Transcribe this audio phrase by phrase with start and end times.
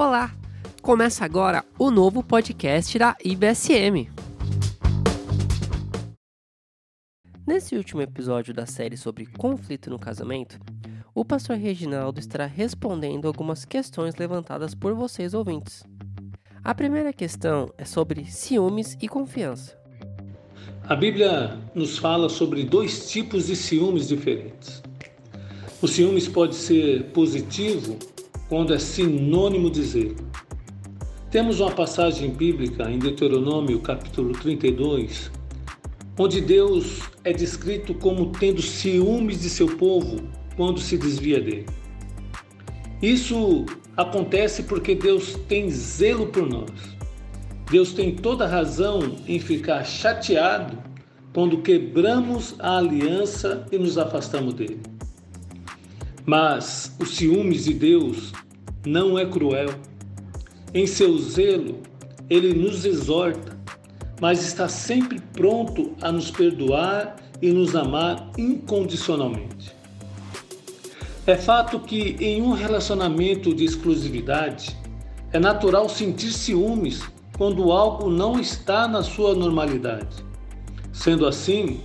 [0.00, 0.32] Olá!
[0.80, 4.08] Começa agora o novo podcast da IBSM.
[7.44, 10.56] Nesse último episódio da série sobre conflito no casamento,
[11.12, 15.82] o pastor Reginaldo estará respondendo algumas questões levantadas por vocês ouvintes.
[16.62, 19.76] A primeira questão é sobre ciúmes e confiança.
[20.84, 24.80] A Bíblia nos fala sobre dois tipos de ciúmes diferentes.
[25.82, 27.98] O ciúmes pode ser positivo
[28.48, 30.16] quando é sinônimo de zelo.
[31.30, 35.30] Temos uma passagem bíblica em Deuteronômio, capítulo 32,
[36.18, 41.66] onde Deus é descrito como tendo ciúmes de seu povo quando se desvia dele.
[43.02, 46.70] Isso acontece porque Deus tem zelo por nós.
[47.70, 50.78] Deus tem toda razão em ficar chateado
[51.34, 54.80] quando quebramos a aliança e nos afastamos dele.
[56.24, 58.32] Mas o ciúmes de Deus
[58.86, 59.70] não é cruel.
[60.72, 61.80] Em seu zelo,
[62.28, 63.58] ele nos exorta,
[64.20, 69.72] mas está sempre pronto a nos perdoar e nos amar incondicionalmente.
[71.26, 74.76] É fato que em um relacionamento de exclusividade,
[75.32, 77.02] é natural sentir ciúmes
[77.36, 80.24] quando algo não está na sua normalidade.
[80.92, 81.80] Sendo assim,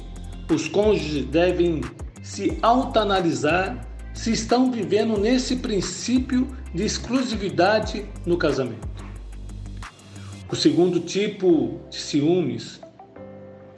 [0.50, 1.82] os cônjuges devem
[2.22, 8.88] se autoanalisar se estão vivendo nesse princípio de exclusividade no casamento.
[10.50, 12.80] O segundo tipo de ciúmes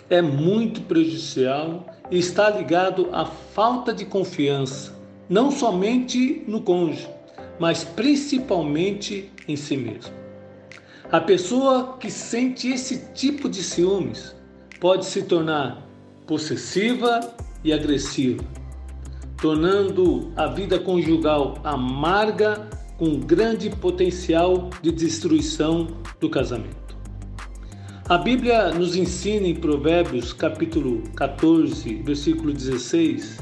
[0.10, 4.94] é muito prejudicial e está ligado à falta de confiança,
[5.30, 7.08] não somente no cônjuge,
[7.58, 10.14] mas principalmente em si mesmo.
[11.12, 14.36] A pessoa que sente esse tipo de ciúmes
[14.80, 15.82] pode se tornar
[16.28, 17.34] possessiva
[17.64, 18.44] e agressiva
[19.46, 25.88] tornando a vida conjugal amarga com grande potencial de destruição
[26.20, 26.98] do casamento.
[28.10, 33.38] A Bíblia nos ensina em Provérbios, capítulo 14, versículo 16,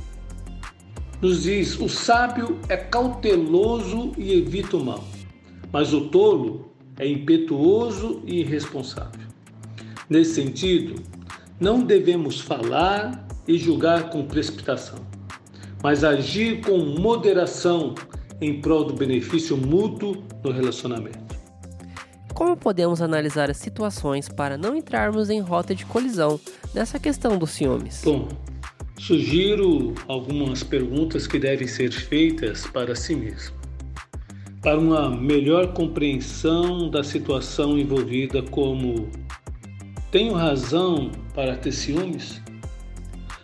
[1.21, 5.05] nos diz: "O sábio é cauteloso e evita o mal,
[5.71, 6.69] mas o tolo
[6.99, 9.21] é impetuoso e irresponsável."
[10.09, 11.01] Nesse sentido,
[11.61, 15.12] não devemos falar e julgar com precipitação
[15.83, 17.93] mas agir com moderação
[18.39, 21.21] em prol do benefício mútuo no relacionamento.
[22.33, 26.39] Como podemos analisar as situações para não entrarmos em rota de colisão
[26.73, 28.01] nessa questão dos ciúmes?
[28.03, 28.27] Bom,
[28.97, 33.55] sugiro algumas perguntas que devem ser feitas para si mesmo.
[34.61, 39.09] Para uma melhor compreensão da situação envolvida, como
[40.09, 42.42] tenho razão para ter ciúmes?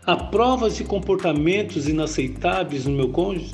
[0.10, 3.54] Há provas de comportamentos inaceitáveis no meu cônjuge?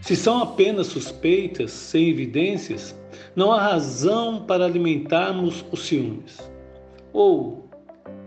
[0.00, 2.98] Se são apenas suspeitas, sem evidências,
[3.36, 6.36] não há razão para alimentarmos os ciúmes.
[7.12, 7.70] Ou,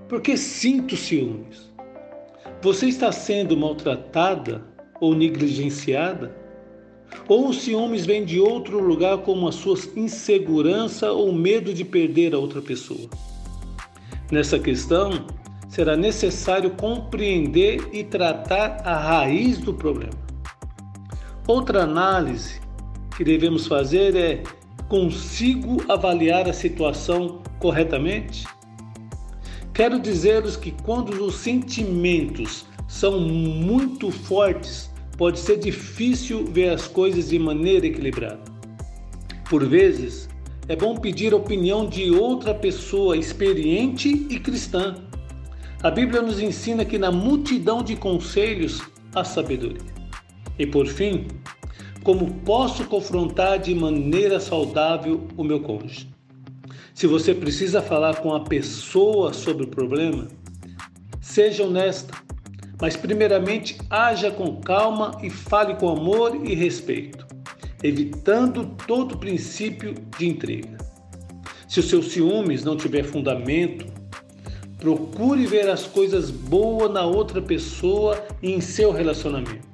[0.07, 1.69] por que sinto ciúmes?
[2.61, 4.63] Você está sendo maltratada
[5.01, 6.33] ou negligenciada?
[7.27, 12.33] Ou os ciúmes vêm de outro lugar como a sua insegurança ou medo de perder
[12.33, 13.09] a outra pessoa?
[14.31, 15.11] Nessa questão,
[15.75, 20.13] será necessário compreender e tratar a raiz do problema.
[21.45, 22.61] Outra análise
[23.17, 24.41] que devemos fazer é:
[24.87, 28.47] consigo avaliar a situação corretamente?
[29.73, 37.27] Quero dizer-vos que quando os sentimentos são muito fortes, pode ser difícil ver as coisas
[37.27, 38.39] de maneira equilibrada.
[39.49, 40.29] Por vezes,
[40.69, 45.04] é bom pedir a opinião de outra pessoa experiente e cristã
[45.85, 48.81] a Bíblia nos ensina que na multidão de conselhos
[49.13, 49.93] há sabedoria.
[50.57, 51.27] E por fim,
[52.01, 56.09] como posso confrontar de maneira saudável o meu cônjuge?
[56.91, 60.27] Se você precisa falar com a pessoa sobre o problema,
[61.21, 62.15] seja honesta,
[62.81, 67.27] mas primeiramente haja com calma e fale com amor e respeito,
[67.83, 70.79] evitando todo princípio de intriga.
[71.67, 73.85] Se os seus ciúmes não tiver fundamento,
[74.85, 79.67] Procure ver as coisas boas na outra pessoa e em seu relacionamento.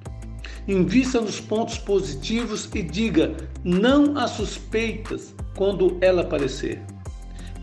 [0.66, 6.82] Invista nos pontos positivos e diga não às suspeitas quando ela aparecer.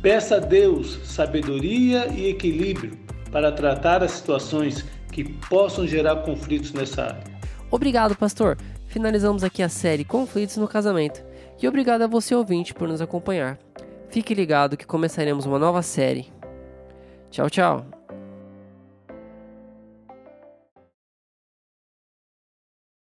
[0.03, 2.99] Peça a Deus sabedoria e equilíbrio
[3.33, 7.25] para tratar as situações que possam gerar conflitos nessa área.
[7.71, 8.59] Obrigado, pastor.
[8.89, 11.25] Finalizamos aqui a série Conflitos no Casamento.
[11.63, 13.59] E obrigado a você ouvinte por nos acompanhar.
[14.11, 16.37] Fique ligado que começaremos uma nova série.
[17.31, 17.98] Ciao, ciao.